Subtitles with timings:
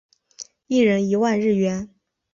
[0.65, 1.87] 一人一万日元